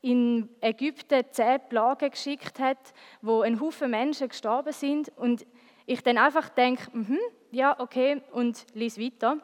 in 0.00 0.48
Ägypten 0.60 1.24
zehn 1.30 1.60
Plagen 1.68 2.10
geschickt 2.10 2.58
hat, 2.58 2.92
wo 3.22 3.42
ein 3.42 3.60
Haufen 3.60 3.90
Menschen 3.90 4.28
gestorben 4.28 4.72
sind 4.72 5.10
und 5.16 5.46
ich 5.86 6.02
dann 6.02 6.18
einfach 6.18 6.48
denke, 6.48 6.90
mm 6.96 7.18
ja, 7.52 7.78
okay, 7.78 8.20
und 8.32 8.66
lese 8.74 9.00
weiter, 9.00 9.38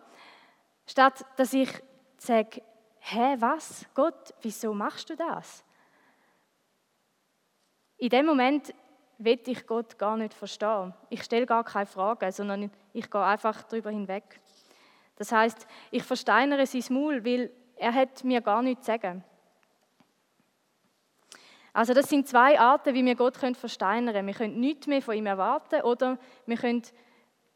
statt 0.85 1.25
dass 1.37 1.53
ich 1.53 1.71
sage, 2.19 2.61
hä, 2.99 3.37
was, 3.39 3.87
Gott, 3.95 4.35
wieso 4.43 4.75
machst 4.75 5.11
du 5.11 5.17
das? 5.17 5.65
In 7.99 8.09
dem 8.09 8.27
Moment 8.27 8.75
will 9.25 9.41
ich 9.47 9.67
Gott 9.67 9.99
gar 9.99 10.17
nicht 10.17 10.35
verstehen. 10.35 10.95
Ich 11.09 11.23
stelle 11.23 11.47
gar 11.47 11.62
keine 11.65 11.87
Fragen, 11.87 12.33
sondern 12.33 12.71
ich 12.93 13.11
gehe 13.11 13.23
einfach 13.23 13.62
darüber 13.65 13.91
hinweg. 13.91 14.41
Das 15.17 15.31
heißt, 15.33 15.67
ich 15.91 16.03
versteinere 16.03 16.67
sein 16.67 16.83
Maul, 16.89 17.25
weil 17.25 17.50
er 17.77 17.95
hat 17.95 18.25
mir 18.25 18.41
gar 18.41 18.62
nichts 18.62 18.87
zu 18.87 18.93
sagen. 18.93 19.25
Also 21.73 21.95
das 21.95 22.09
sind 22.09 22.27
zwei 22.27 22.59
Arten, 22.59 22.95
wie 22.95 23.05
wir 23.05 23.15
Gott 23.15 23.37
versteinern 23.37 24.15
können. 24.15 24.27
Wir 24.27 24.35
können 24.35 24.59
nichts 24.59 24.87
mehr 24.87 25.03
von 25.03 25.15
ihm 25.15 25.27
erwarten 25.27 25.83
oder 25.83 26.19
wir 26.47 26.57
können 26.57 26.83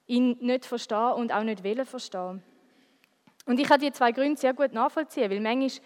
ihn 0.07 0.37
nicht 0.41 0.67
verstehen 0.67 1.13
und 1.13 1.33
auch 1.33 1.43
nicht 1.43 1.65
wollen 1.65 1.87
verstehen. 1.87 2.43
Und 3.47 3.59
ich 3.59 3.67
kann 3.67 3.81
die 3.81 3.93
zwei 3.93 4.13
Gründe 4.13 4.41
sehr 4.41 4.55
gut 4.55 4.73
nachvollziehen, 4.73 5.31
weil 5.31 5.41
manchmal 5.41 5.83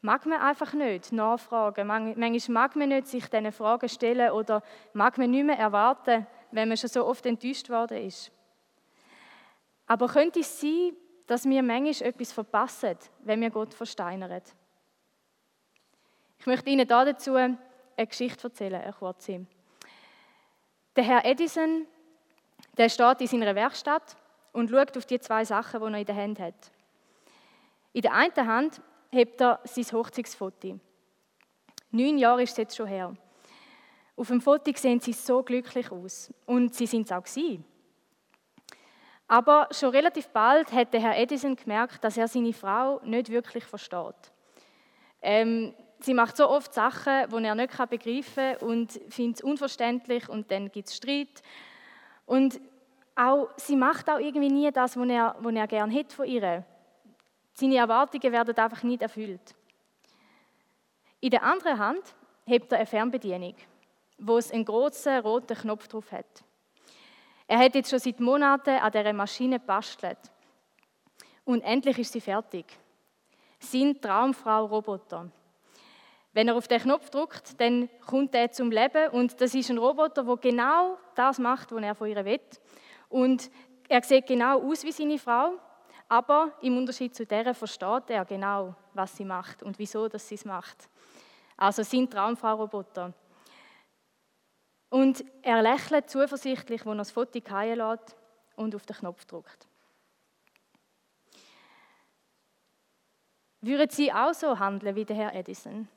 mag 0.00 0.26
man 0.26 0.40
einfach 0.40 0.72
nicht 0.74 1.12
nachfragen, 1.12 1.86
manchmal 1.86 2.40
mag 2.48 2.76
man 2.76 2.88
nicht 2.88 3.08
sich 3.08 3.26
diesen 3.26 3.52
Fragen 3.52 3.88
stellen 3.88 4.30
oder 4.30 4.62
mag 4.92 5.18
man 5.18 5.30
nicht 5.30 5.44
mehr 5.44 5.58
erwarten, 5.58 6.26
wenn 6.50 6.68
man 6.68 6.76
schon 6.76 6.90
so 6.90 7.04
oft 7.06 7.26
enttäuscht 7.26 7.68
worden 7.68 7.98
ist. 8.06 8.30
Aber 9.86 10.06
könnte 10.08 10.40
es 10.40 10.60
sein, 10.60 10.92
dass 11.26 11.44
wir 11.44 11.62
manchmal 11.62 12.08
etwas 12.08 12.32
verpassen, 12.32 12.96
wenn 13.20 13.40
wir 13.40 13.50
Gott 13.50 13.74
versteinern. 13.74 14.42
Ich 16.38 16.46
möchte 16.46 16.70
Ihnen 16.70 16.86
dazu 16.86 17.34
eine 17.34 17.58
Geschichte 17.96 18.44
erzählen, 18.44 18.80
eine 18.80 18.92
kurze. 18.92 19.46
Der 20.94 21.04
Herr 21.04 21.24
Edison, 21.24 21.86
der 22.76 22.88
steht 22.88 23.20
in 23.20 23.26
seiner 23.26 23.54
Werkstatt 23.54 24.16
und 24.52 24.70
schaut 24.70 24.96
auf 24.96 25.06
die 25.06 25.20
zwei 25.20 25.44
Sachen, 25.44 25.80
die 25.80 25.86
er 25.86 25.98
in 25.98 26.06
der 26.06 26.16
Hand 26.16 26.38
hat. 26.38 26.72
In 27.92 28.02
der 28.02 28.14
einen 28.14 28.46
Hand 28.46 28.80
hebt 29.10 29.40
er 29.40 29.60
sein 29.64 29.84
Hochzeitsfoto. 29.92 30.78
Neun 31.90 32.18
Jahre 32.18 32.42
ist 32.42 32.52
es 32.52 32.58
jetzt 32.58 32.76
schon 32.76 32.86
her. 32.86 33.14
Auf 34.16 34.28
dem 34.28 34.40
Foto 34.40 34.72
sehen 34.74 35.00
sie 35.00 35.12
so 35.12 35.42
glücklich 35.42 35.90
aus. 35.90 36.32
Und 36.44 36.74
sie 36.74 36.86
sind 36.86 37.06
es 37.06 37.12
auch 37.12 37.22
gewesen. 37.22 37.64
Aber 39.28 39.68
schon 39.70 39.90
relativ 39.90 40.28
bald 40.28 40.72
hat 40.72 40.92
der 40.92 41.00
Herr 41.00 41.18
Edison 41.18 41.54
gemerkt, 41.54 42.02
dass 42.02 42.16
er 42.16 42.28
seine 42.28 42.52
Frau 42.52 43.00
nicht 43.04 43.30
wirklich 43.30 43.64
versteht. 43.64 44.32
Ähm, 45.20 45.74
sie 46.00 46.14
macht 46.14 46.36
so 46.36 46.48
oft 46.48 46.72
Sachen, 46.72 47.28
die 47.30 47.44
er 47.44 47.54
nicht 47.54 47.90
begreifen 47.90 48.56
kann 48.58 48.68
und 48.68 48.92
findet 49.08 49.36
es 49.36 49.42
unverständlich 49.42 50.28
und 50.28 50.50
dann 50.50 50.70
gibt 50.72 50.88
es 50.88 50.96
Streit. 50.96 51.42
Und 52.24 52.60
auch, 53.14 53.50
sie 53.56 53.76
macht 53.76 54.08
auch 54.08 54.18
irgendwie 54.18 54.48
nie 54.48 54.70
das, 54.70 54.96
was 54.96 55.08
er, 55.08 55.36
was 55.40 55.54
er 55.54 55.66
gerne 55.66 55.92
hätte 55.92 56.14
von 56.14 56.26
ihr. 56.26 56.64
Seine 57.60 57.78
Erwartungen 57.78 58.32
werden 58.32 58.56
einfach 58.56 58.84
nicht 58.84 59.02
erfüllt. 59.02 59.56
In 61.18 61.30
der 61.30 61.42
anderen 61.42 61.76
Hand 61.76 62.14
hebt 62.46 62.70
er 62.70 62.78
eine 62.78 62.86
Fernbedienung, 62.86 63.56
wo 64.18 64.38
es 64.38 64.52
einen 64.52 64.64
großen 64.64 65.18
roten 65.18 65.56
Knopf 65.56 65.88
drauf 65.88 66.12
hat. 66.12 66.44
Er 67.48 67.58
hat 67.58 67.74
jetzt 67.74 67.90
schon 67.90 67.98
seit 67.98 68.20
Monaten 68.20 68.78
an 68.78 68.92
dieser 68.92 69.12
Maschine 69.12 69.58
bastelt. 69.58 70.18
Und 71.44 71.62
endlich 71.62 71.98
ist 71.98 72.12
sie 72.12 72.20
fertig. 72.20 72.64
Sein 73.58 74.00
Traumfrau-Roboter. 74.00 75.28
Wenn 76.32 76.46
er 76.46 76.54
auf 76.54 76.68
den 76.68 76.80
Knopf 76.80 77.10
drückt, 77.10 77.60
dann 77.60 77.88
kommt 78.06 78.36
er 78.36 78.52
zum 78.52 78.70
Leben 78.70 79.08
und 79.10 79.40
das 79.40 79.52
ist 79.56 79.68
ein 79.68 79.78
Roboter, 79.78 80.22
der 80.22 80.36
genau 80.36 80.96
das 81.16 81.40
macht, 81.40 81.72
was 81.72 81.82
er 81.82 81.96
von 81.96 82.08
ihr 82.08 82.24
will. 82.24 82.40
Und 83.08 83.50
er 83.88 84.04
sieht 84.04 84.28
genau 84.28 84.62
aus 84.62 84.84
wie 84.84 84.92
seine 84.92 85.18
Frau, 85.18 85.58
aber 86.08 86.52
im 86.62 86.76
Unterschied 86.76 87.14
zu 87.14 87.26
der 87.26 87.54
versteht 87.54 88.08
er 88.08 88.24
genau, 88.24 88.74
was 88.94 89.16
sie 89.16 89.24
macht 89.24 89.62
und 89.62 89.78
wieso 89.78 90.08
dass 90.08 90.26
sie 90.26 90.36
es 90.36 90.44
macht. 90.44 90.88
Also 91.56 91.82
sein 91.82 92.08
Traumfrau-Roboter. 92.08 93.12
Und 94.90 95.22
er 95.42 95.62
lächelt 95.62 96.08
zuversichtlich, 96.08 96.86
wo 96.86 96.90
er 96.90 96.96
das 96.96 97.10
Foto 97.10 97.38
lässt 97.38 98.16
und 98.56 98.74
auf 98.74 98.86
den 98.86 98.96
Knopf 98.96 99.24
drückt. 99.26 99.68
Würden 103.60 103.90
Sie 103.90 104.12
auch 104.12 104.32
so 104.32 104.58
handeln 104.58 104.94
wie 104.94 105.04
der 105.04 105.16
Herr 105.16 105.34
Edison? 105.34 105.88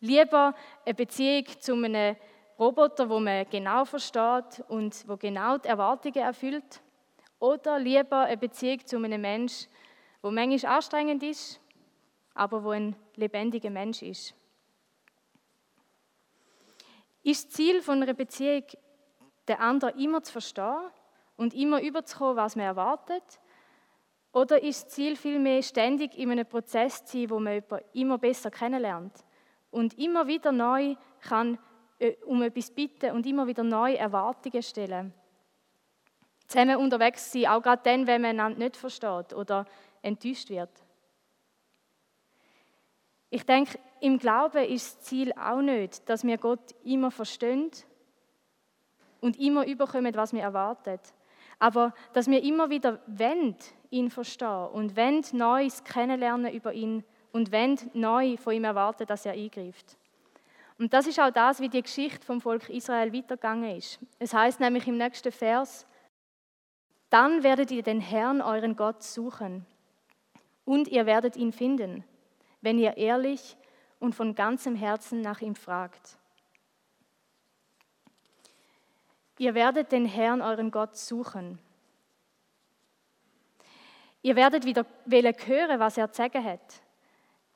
Lieber 0.00 0.54
eine 0.84 0.94
Beziehung 0.94 1.46
zu 1.58 1.74
einem 1.74 2.16
Roboter, 2.58 3.08
wo 3.08 3.18
man 3.18 3.48
genau 3.48 3.84
versteht 3.84 4.62
und 4.68 5.08
wo 5.08 5.16
genau 5.16 5.58
die 5.58 5.68
Erwartungen 5.68 6.22
erfüllt? 6.22 6.80
Oder 7.38 7.78
lieber 7.78 8.22
eine 8.22 8.36
Beziehung 8.36 8.84
zu 8.84 8.96
einem 8.96 9.20
Menschen, 9.20 9.68
wo 10.22 10.30
manchmal 10.30 10.76
anstrengend 10.76 11.22
ist, 11.22 11.60
aber 12.34 12.64
wo 12.64 12.70
ein 12.70 12.96
lebendiger 13.14 13.70
Mensch 13.70 14.02
ist? 14.02 14.34
Ist 17.22 17.46
das 17.46 17.54
Ziel 17.54 17.82
von 17.82 18.02
einer 18.02 18.14
Beziehung, 18.14 18.64
den 19.48 19.56
anderen 19.56 19.98
immer 19.98 20.22
zu 20.22 20.32
verstehen 20.32 20.90
und 21.36 21.54
immer 21.54 21.80
überzukommen, 21.82 22.36
was 22.36 22.56
man 22.56 22.66
erwartet? 22.66 23.40
Oder 24.32 24.62
ist 24.62 24.86
das 24.86 24.94
Ziel 24.94 25.16
vielmehr, 25.16 25.62
ständig 25.62 26.16
in 26.16 26.30
einem 26.30 26.46
Prozess 26.46 27.04
zu 27.04 27.18
sein, 27.18 27.30
wo 27.30 27.40
man 27.40 27.54
jemanden 27.54 27.84
immer 27.92 28.18
besser 28.18 28.50
kennenlernt 28.50 29.24
und 29.70 29.98
immer 29.98 30.26
wieder 30.26 30.52
neu 30.52 30.96
kann 31.20 31.58
äh, 31.98 32.14
um 32.24 32.42
etwas 32.42 32.70
bitten 32.70 33.12
und 33.12 33.26
immer 33.26 33.46
wieder 33.46 33.64
neue 33.64 33.98
Erwartungen 33.98 34.62
stellen? 34.62 35.14
Zusammen 36.48 36.76
unterwegs 36.76 37.30
sein, 37.30 37.46
auch 37.46 37.62
gerade 37.62 37.82
dann, 37.84 38.06
wenn 38.06 38.22
man 38.22 38.30
einander 38.30 38.58
nicht 38.58 38.76
versteht 38.76 39.34
oder 39.34 39.66
enttäuscht 40.02 40.50
wird. 40.50 40.70
Ich 43.30 43.44
denke, 43.44 43.78
im 44.00 44.18
Glauben 44.18 44.64
ist 44.64 44.96
das 44.96 45.04
Ziel 45.04 45.32
auch 45.34 45.60
nicht, 45.60 46.08
dass 46.08 46.24
wir 46.24 46.38
Gott 46.38 46.74
immer 46.84 47.10
verstehen 47.10 47.70
und 49.20 49.38
immer 49.38 49.66
überkommen, 49.66 50.14
was 50.14 50.32
wir 50.32 50.42
erwartet. 50.42 51.00
Aber 51.58 51.92
dass 52.12 52.28
wir 52.28 52.42
immer 52.42 52.70
wieder 52.70 53.00
wollen, 53.06 53.56
ihn 53.90 54.10
verstehen 54.10 54.68
und 54.72 54.96
wollen 54.96 55.24
Neues 55.32 55.84
kennenlernen 55.84 56.52
über 56.52 56.72
ihn 56.72 57.04
und 57.32 57.52
wollen 57.52 57.78
neu 57.92 58.36
von 58.36 58.54
ihm 58.54 58.64
erwarten, 58.64 59.06
dass 59.06 59.26
er 59.26 59.32
eingreift. 59.32 59.98
Und 60.78 60.94
das 60.94 61.08
ist 61.08 61.18
auch 61.18 61.30
das, 61.30 61.60
wie 61.60 61.68
die 61.68 61.82
Geschichte 61.82 62.24
vom 62.24 62.40
Volk 62.40 62.68
Israel 62.68 63.12
weitergegangen 63.12 63.76
ist. 63.76 63.98
Es 64.18 64.32
heißt 64.32 64.60
nämlich 64.60 64.86
im 64.86 64.96
nächsten 64.96 65.32
Vers, 65.32 65.86
dann 67.10 67.42
werdet 67.42 67.70
ihr 67.70 67.82
den 67.82 68.00
Herrn, 68.00 68.40
euren 68.42 68.76
Gott, 68.76 69.02
suchen 69.02 69.66
und 70.64 70.88
ihr 70.88 71.06
werdet 71.06 71.36
ihn 71.36 71.52
finden, 71.52 72.04
wenn 72.60 72.78
ihr 72.78 72.96
ehrlich 72.96 73.56
und 73.98 74.14
von 74.14 74.34
ganzem 74.34 74.74
Herzen 74.74 75.20
nach 75.20 75.40
ihm 75.40 75.54
fragt. 75.54 76.18
Ihr 79.38 79.54
werdet 79.54 79.92
den 79.92 80.04
Herrn, 80.04 80.42
euren 80.42 80.70
Gott, 80.70 80.96
suchen. 80.96 81.58
Ihr 84.20 84.36
werdet 84.36 84.64
wieder 84.64 84.84
hören, 85.06 85.80
was 85.80 85.96
er 85.96 86.10
zu 86.10 86.22
sagen 86.22 86.44
hat. 86.44 86.82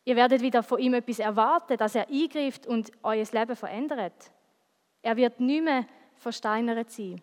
Ihr 0.05 0.17
werdet 0.17 0.41
wieder 0.41 0.63
von 0.63 0.79
ihm 0.79 0.95
etwas 0.95 1.19
erwarten, 1.19 1.77
dass 1.77 1.95
er 1.95 2.09
eingreift 2.09 2.67
und 2.67 2.91
euer 3.03 3.27
Leben 3.31 3.57
verändert. 3.57 4.33
Er 5.03 5.17
wird 5.17 5.41
nicht 5.41 5.65
mehr 5.65 5.87
versteinert 6.17 6.91
sein. 6.91 7.21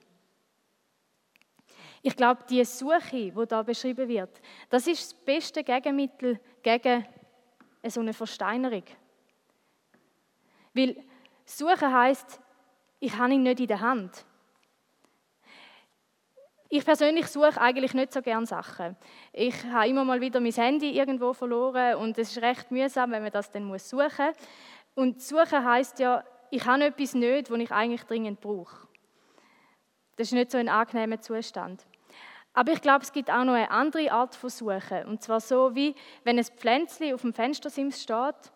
Ich 2.02 2.16
glaube, 2.16 2.44
die 2.50 2.64
Suche, 2.64 3.32
die 3.32 3.46
da 3.48 3.62
beschrieben 3.62 4.08
wird, 4.08 4.42
das 4.70 4.88
ist 4.88 5.12
das 5.12 5.14
beste 5.14 5.64
Gegenmittel 5.64 6.40
gegen 6.64 7.06
so 7.88 8.00
eine 8.00 8.14
Versteinerung. 8.14 8.84
Weil 10.74 11.04
Suchen 11.46 11.94
heißt, 11.94 12.40
ich 13.00 13.18
habe 13.18 13.34
ihn 13.34 13.44
nicht 13.44 13.60
in 13.60 13.68
der 13.68 13.80
Hand. 13.80 14.26
Ich 16.72 16.86
persönlich 16.86 17.26
suche 17.28 17.60
eigentlich 17.60 17.96
nicht 17.96 18.14
so 18.14 18.22
gerne 18.22 18.46
Sachen. 18.46 18.96
Ich 19.34 19.66
habe 19.66 19.88
immer 19.88 20.06
mal 20.06 20.22
wieder 20.22 20.40
mein 20.40 20.52
Handy 20.52 20.92
irgendwo 20.92 21.34
verloren 21.34 21.96
und 21.96 22.16
es 22.20 22.30
ist 22.30 22.44
recht 22.44 22.70
mühsam, 22.70 23.12
wenn 23.12 23.24
man 23.24 23.32
das 23.32 23.50
dann 23.50 23.64
muss 23.64 23.90
suchen. 23.90 24.34
Und 24.94 25.20
suchen 25.20 25.66
heißt 25.66 25.98
ja, 26.00 26.24
ich 26.52 26.64
habe 26.66 26.86
etwas 26.86 27.16
nicht, 27.16 27.50
was 27.50 27.60
ich 27.60 27.72
eigentlich 27.72 28.04
dringend 28.04 28.40
brauche. 28.40 28.89
Das 30.20 30.28
ist 30.28 30.34
nicht 30.34 30.52
so 30.52 30.58
ein 30.58 30.68
angenehmer 30.68 31.22
Zustand. 31.22 31.86
Aber 32.52 32.74
ich 32.74 32.82
glaube, 32.82 33.06
es 33.06 33.14
gibt 33.14 33.32
auch 33.32 33.46
noch 33.46 33.54
eine 33.54 33.72
andere 33.72 34.12
Art 34.12 34.36
von 34.36 34.50
Suchen. 34.50 35.06
Und 35.06 35.24
zwar 35.24 35.40
so, 35.40 35.76
wie 35.76 35.96
wenn 36.26 36.38
ein 36.38 36.44
Pflänzchen 36.44 37.14
auf 37.14 37.22
dem 37.22 37.34
Fenstersims 37.34 38.04
steht 38.04 38.52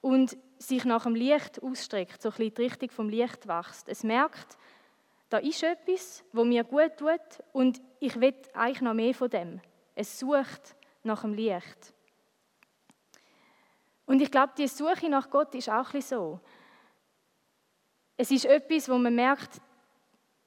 und 0.00 0.36
sich 0.58 0.84
nach 0.84 1.04
dem 1.04 1.14
Licht 1.14 1.62
ausstreckt, 1.62 2.20
so 2.20 2.30
ein 2.30 2.34
bisschen 2.34 2.54
die 2.54 2.62
Richtung 2.62 2.90
vom 2.90 3.08
Licht 3.08 3.46
wächst. 3.46 3.88
Es 3.88 4.02
merkt, 4.02 4.58
da 5.28 5.38
ist 5.38 5.62
etwas, 5.62 6.24
wo 6.32 6.42
mir 6.42 6.64
gut 6.64 6.96
tut 6.96 7.44
und 7.52 7.80
ich 8.00 8.20
will 8.20 8.34
eigentlich 8.54 8.80
noch 8.80 8.94
mehr 8.94 9.14
von 9.14 9.30
dem. 9.30 9.60
Es 9.94 10.18
sucht 10.18 10.74
nach 11.04 11.20
dem 11.20 11.34
Licht. 11.34 11.94
Und 14.06 14.20
ich 14.20 14.32
glaube, 14.32 14.54
die 14.58 14.66
Suche 14.66 15.08
nach 15.08 15.30
Gott 15.30 15.54
ist 15.54 15.70
auch 15.70 15.94
ein 15.94 16.02
so. 16.02 16.40
Es 18.16 18.32
ist 18.32 18.46
etwas, 18.46 18.88
wo 18.88 18.98
man 18.98 19.14
merkt, 19.14 19.60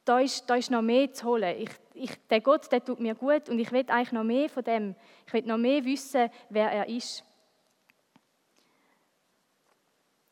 da 0.10 0.20
ist, 0.20 0.50
da 0.50 0.56
ist 0.56 0.72
noch 0.72 0.82
mehr 0.82 1.14
zu 1.14 1.28
holen. 1.28 1.56
Ich, 1.60 1.70
ich, 1.94 2.28
der 2.30 2.42
Gott, 2.42 2.72
der 2.72 2.84
tut 2.84 3.00
mir 3.00 3.14
gut 3.14 3.48
und 3.48 3.60
ich 3.60 3.72
will 3.72 3.86
eigentlich 3.88 4.12
noch 4.12 4.24
mehr 4.24 4.50
von 4.50 4.64
dem. 4.64 4.96
Ich 5.28 5.34
will 5.34 5.44
noch 5.44 5.60
mehr 5.60 5.86
wissen, 5.86 6.32
wer 6.50 6.72
er 6.72 6.90
ist. 6.90 7.24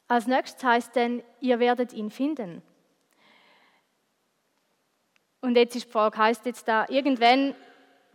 Als 0.07 0.25
nächstes 0.25 0.63
heißt 0.63 0.95
dann, 0.95 1.21
ihr 1.41 1.59
werdet 1.59 1.93
ihn 1.93 2.09
finden. 2.09 2.63
Und 5.41 5.55
jetzt 5.55 5.75
ist 5.75 5.85
die 5.85 5.91
Frage, 5.91 6.17
heißt 6.17 6.47
jetzt 6.47 6.67
da, 6.67 6.87
irgendwann 6.89 7.53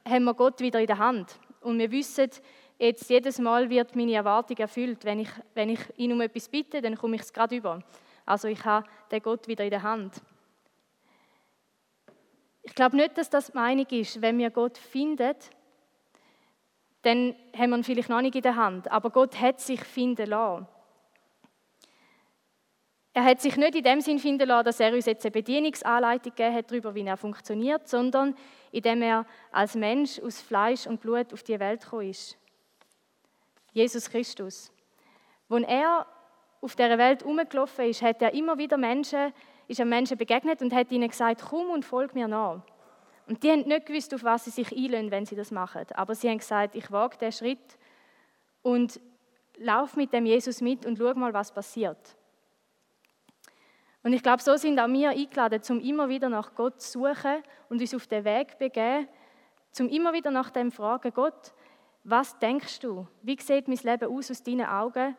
haben 0.04 0.24
wir 0.24 0.34
Gott 0.34 0.60
wieder 0.60 0.80
in 0.80 0.88
der 0.88 0.98
Hand 0.98 1.38
und 1.60 1.78
wir 1.78 1.92
wissen, 1.92 2.28
jetzt 2.76 3.08
jedes 3.08 3.38
Mal 3.38 3.70
wird 3.70 3.94
meine 3.94 4.14
Erwartung 4.14 4.56
erfüllt. 4.56 5.04
Wenn 5.04 5.20
ich, 5.20 5.30
wenn 5.54 5.68
ich 5.68 5.80
ihn 5.96 6.12
um 6.12 6.20
etwas 6.22 6.48
bitte, 6.48 6.82
dann 6.82 6.96
komme 6.96 7.14
ich 7.14 7.22
es 7.22 7.32
gerade 7.32 7.54
über. 7.54 7.84
Also 8.26 8.48
ich 8.48 8.64
habe 8.64 8.84
den 9.12 9.22
Gott 9.22 9.46
wieder 9.46 9.62
in 9.62 9.70
der 9.70 9.84
Hand. 9.84 10.20
Ich 12.62 12.74
glaube 12.74 12.96
nicht, 12.96 13.18
dass 13.18 13.28
das 13.28 13.46
die 13.48 13.56
Meinung 13.56 13.86
ist, 13.90 14.22
wenn 14.22 14.38
wir 14.38 14.50
Gott 14.50 14.78
finden, 14.78 15.34
dann 17.02 17.34
haben 17.56 17.70
wir 17.70 17.78
ihn 17.78 17.84
vielleicht 17.84 18.08
noch 18.08 18.20
nicht 18.20 18.36
in 18.36 18.42
der 18.42 18.56
Hand. 18.56 18.90
Aber 18.90 19.10
Gott 19.10 19.40
hat 19.40 19.60
sich 19.60 19.82
finden 19.82 20.28
lassen. 20.28 20.68
Er 23.14 23.24
hat 23.24 23.40
sich 23.40 23.56
nicht 23.56 23.74
in 23.74 23.82
dem 23.82 24.00
Sinn 24.00 24.18
finden 24.18 24.48
lassen, 24.48 24.64
dass 24.64 24.80
er 24.80 24.94
uns 24.94 25.04
jetzt 25.04 25.24
eine 25.24 25.32
Bedienungsanleitung 25.32 26.34
gegeben 26.34 26.54
hat 26.54 26.70
darüber, 26.70 26.94
wie 26.94 27.04
er 27.04 27.16
funktioniert, 27.18 27.86
sondern 27.86 28.34
indem 28.70 29.02
er 29.02 29.26
als 29.50 29.74
Mensch 29.74 30.18
aus 30.20 30.40
Fleisch 30.40 30.86
und 30.86 31.00
Blut 31.00 31.32
auf 31.32 31.42
die 31.42 31.60
Welt 31.60 31.82
gekommen 31.82 32.08
ist. 32.08 32.38
Jesus 33.72 34.08
Christus. 34.08 34.72
Als 35.50 35.66
er 35.66 36.06
auf 36.62 36.74
dieser 36.74 36.96
Welt 36.96 37.22
umgelaufen 37.22 37.86
ist, 37.86 38.00
hat 38.00 38.22
er 38.22 38.32
immer 38.32 38.56
wieder 38.56 38.78
Menschen, 38.78 39.34
ist 39.68 39.80
er 39.80 39.86
Menschen 39.86 40.18
begegnet 40.18 40.62
und 40.62 40.74
hat 40.74 40.90
ihnen 40.92 41.08
gesagt, 41.08 41.42
komm 41.48 41.70
und 41.70 41.84
folg 41.84 42.14
mir 42.14 42.28
nach. 42.28 42.62
Und 43.26 43.42
die 43.42 43.50
haben 43.50 43.62
nicht 43.62 43.86
gewusst, 43.86 44.12
auf 44.14 44.24
was 44.24 44.44
sie 44.44 44.50
sich 44.50 44.72
einlösen, 44.72 45.10
wenn 45.10 45.26
sie 45.26 45.36
das 45.36 45.50
machen. 45.50 45.86
Aber 45.94 46.14
sie 46.14 46.28
haben 46.28 46.38
gesagt, 46.38 46.74
ich 46.74 46.90
wage 46.90 47.16
den 47.18 47.32
Schritt 47.32 47.78
und 48.62 49.00
lauf 49.58 49.96
mit 49.96 50.12
dem 50.12 50.26
Jesus 50.26 50.60
mit 50.60 50.84
und 50.86 50.98
schau 50.98 51.14
mal, 51.14 51.32
was 51.32 51.52
passiert. 51.52 52.16
Und 54.02 54.12
ich 54.12 54.22
glaube, 54.22 54.42
so 54.42 54.56
sind 54.56 54.78
auch 54.80 54.88
wir 54.88 55.10
eingeladen, 55.10 55.62
um 55.70 55.80
immer 55.80 56.08
wieder 56.08 56.28
nach 56.28 56.54
Gott 56.54 56.80
zu 56.80 56.98
suchen 56.98 57.42
und 57.68 57.80
uns 57.80 57.94
auf 57.94 58.06
den 58.08 58.24
Weg 58.24 58.52
zu 58.52 58.56
begeben, 58.58 59.08
um 59.78 59.88
immer 59.88 60.12
wieder 60.12 60.30
nach 60.30 60.50
dem 60.50 60.70
zu 60.70 60.76
fragen, 60.76 61.12
Gott, 61.14 61.54
was 62.04 62.36
denkst 62.40 62.80
du? 62.80 63.06
Wie 63.22 63.38
sieht 63.40 63.68
mein 63.68 63.78
Leben 63.78 64.16
aus 64.16 64.30
aus 64.30 64.42
deinen 64.42 64.66
Augen? 64.66 65.16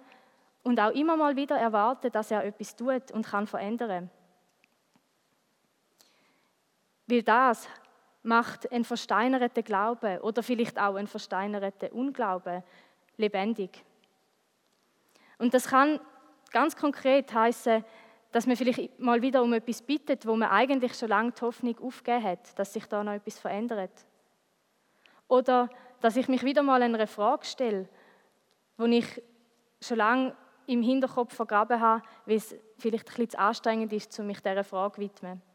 Und 0.63 0.79
auch 0.79 0.91
immer 0.91 1.15
mal 1.15 1.35
wieder 1.35 1.57
erwarten, 1.57 2.11
dass 2.11 2.31
er 2.31 2.43
etwas 2.43 2.75
tut 2.75 3.11
und 3.11 3.25
kann 3.25 3.47
verändern. 3.47 4.09
Weil 7.13 7.21
das 7.21 7.69
macht 8.23 8.71
einen 8.71 8.85
versteinerten 8.85 9.63
Glauben 9.63 10.17
oder 10.21 10.41
vielleicht 10.41 10.79
auch 10.79 10.95
einen 10.95 11.05
versteinerten 11.05 11.91
Unglauben 11.91 12.63
lebendig. 13.17 13.85
Und 15.37 15.53
das 15.53 15.67
kann 15.67 15.99
ganz 16.51 16.75
konkret 16.75 17.31
heißen, 17.31 17.85
dass 18.31 18.47
man 18.47 18.55
vielleicht 18.55 18.99
mal 18.99 19.21
wieder 19.21 19.43
um 19.43 19.53
etwas 19.53 19.83
bittet, 19.83 20.25
wo 20.25 20.35
man 20.35 20.49
eigentlich 20.49 20.95
schon 20.95 21.09
lange 21.09 21.33
die 21.33 21.41
Hoffnung 21.41 21.77
aufgegeben 21.83 22.23
hat, 22.23 22.57
dass 22.57 22.73
sich 22.73 22.87
da 22.87 23.03
noch 23.03 23.13
etwas 23.13 23.37
verändert. 23.37 24.07
Oder 25.27 25.69
dass 26.01 26.15
ich 26.15 26.27
mich 26.27 26.41
wieder 26.41 26.63
mal 26.63 26.81
einer 26.81 27.05
Frage 27.05 27.45
stelle, 27.45 27.87
wo 28.75 28.85
ich 28.85 29.21
schon 29.79 29.97
lange 29.97 30.35
im 30.65 30.81
Hinterkopf 30.81 31.35
vergraben 31.35 31.79
habe, 31.79 32.01
weil 32.25 32.37
es 32.37 32.55
vielleicht 32.79 33.05
ein 33.05 33.09
bisschen 33.09 33.29
zu 33.29 33.39
anstrengend 33.39 33.93
ist, 33.93 34.19
um 34.19 34.25
mich 34.25 34.41
dieser 34.41 34.63
Frage 34.63 34.95
zu 34.95 35.01
widmen. 35.01 35.52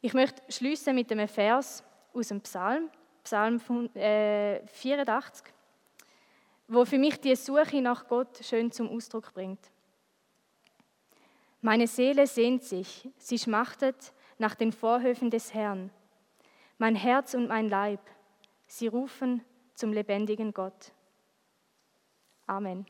Ich 0.00 0.14
möchte 0.14 0.42
schließen 0.50 0.94
mit 0.94 1.10
einem 1.10 1.26
Vers 1.26 1.82
aus 2.14 2.28
dem 2.28 2.40
Psalm, 2.40 2.88
Psalm 3.24 3.58
84, 3.58 5.46
äh, 5.46 5.50
wo 6.68 6.84
für 6.84 6.98
mich 6.98 7.20
die 7.20 7.34
Suche 7.34 7.82
nach 7.82 8.06
Gott 8.06 8.38
schön 8.42 8.70
zum 8.70 8.88
Ausdruck 8.88 9.34
bringt. 9.34 9.70
Meine 11.60 11.88
Seele 11.88 12.26
sehnt 12.26 12.62
sich, 12.62 13.08
sie 13.16 13.38
schmachtet 13.38 14.12
nach 14.38 14.54
den 14.54 14.70
Vorhöfen 14.70 15.30
des 15.30 15.52
Herrn. 15.52 15.90
Mein 16.78 16.94
Herz 16.94 17.34
und 17.34 17.48
mein 17.48 17.68
Leib, 17.68 18.00
sie 18.68 18.86
rufen 18.86 19.44
zum 19.74 19.92
lebendigen 19.92 20.54
Gott. 20.54 20.92
Amen. 22.46 22.86